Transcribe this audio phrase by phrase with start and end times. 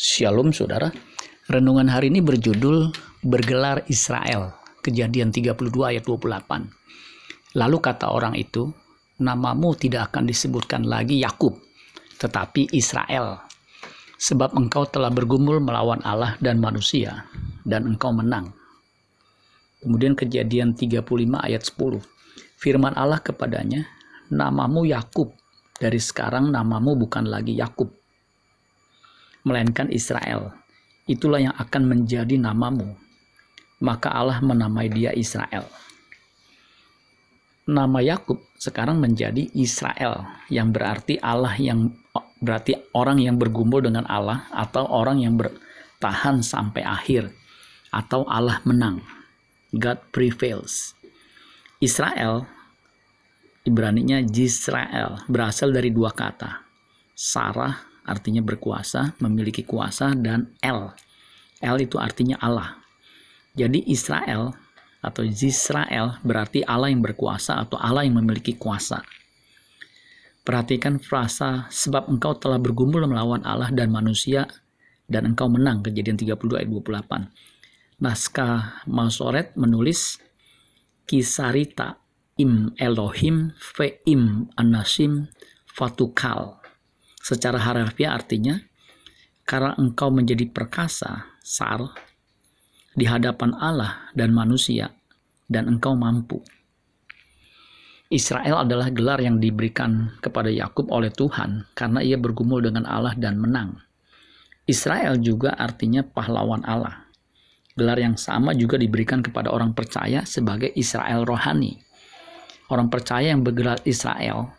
[0.00, 0.88] Shalom saudara.
[1.44, 2.88] Renungan hari ini berjudul
[3.20, 4.56] Bergelar Israel.
[4.80, 6.72] Kejadian 32 ayat 28.
[7.60, 8.72] Lalu kata orang itu,
[9.20, 11.60] namamu tidak akan disebutkan lagi Yakub,
[12.16, 13.44] tetapi Israel.
[14.16, 17.28] Sebab engkau telah bergumul melawan Allah dan manusia,
[17.68, 18.56] dan engkau menang.
[19.84, 21.04] Kemudian kejadian 35
[21.44, 22.00] ayat 10.
[22.56, 23.84] Firman Allah kepadanya,
[24.32, 25.36] namamu Yakub,
[25.76, 27.99] dari sekarang namamu bukan lagi Yakub,
[29.46, 30.54] melainkan Israel.
[31.08, 32.94] Itulah yang akan menjadi namamu.
[33.80, 35.64] Maka Allah menamai dia Israel.
[37.70, 41.88] Nama Yakub sekarang menjadi Israel, yang berarti Allah yang
[42.40, 47.32] berarti orang yang bergumul dengan Allah atau orang yang bertahan sampai akhir
[47.94, 49.00] atau Allah menang.
[49.70, 50.98] God prevails.
[51.80, 52.44] Israel
[53.60, 56.64] Ibraninya Jisrael berasal dari dua kata.
[57.12, 60.92] Sarah artinya berkuasa, memiliki kuasa dan El.
[61.60, 62.80] El itu artinya Allah.
[63.56, 64.54] Jadi Israel
[65.00, 69.00] atau Jisrael berarti Allah yang berkuasa atau Allah yang memiliki kuasa.
[70.44, 74.48] Perhatikan frasa sebab engkau telah bergumul melawan Allah dan manusia
[75.10, 78.00] dan engkau menang kejadian 32 ayat 28.
[78.00, 80.16] Naskah Masoret menulis
[81.04, 81.98] Kisarita
[82.38, 85.28] im Elohim fe im anasim
[85.66, 86.59] fatukal.
[87.20, 88.56] Secara harfiah artinya,
[89.44, 91.92] karena engkau menjadi perkasa, sar,
[92.96, 94.90] di hadapan Allah dan manusia,
[95.46, 96.40] dan engkau mampu.
[98.10, 103.38] Israel adalah gelar yang diberikan kepada Yakub oleh Tuhan karena ia bergumul dengan Allah dan
[103.38, 103.78] menang.
[104.66, 107.06] Israel juga artinya pahlawan Allah.
[107.78, 111.78] Gelar yang sama juga diberikan kepada orang percaya sebagai Israel rohani
[112.70, 114.54] orang percaya yang bergerak Israel,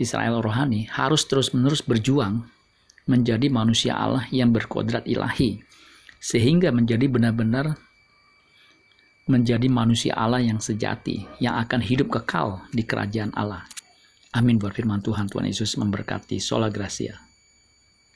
[0.00, 2.48] Israel rohani, harus terus-menerus berjuang
[3.04, 5.60] menjadi manusia Allah yang berkodrat ilahi,
[6.18, 7.76] sehingga menjadi benar-benar
[9.30, 13.62] menjadi manusia Allah yang sejati, yang akan hidup kekal di kerajaan Allah.
[14.34, 15.30] Amin buat firman Tuhan.
[15.30, 16.42] Tuhan Yesus memberkati.
[16.42, 17.29] Sola Gracia.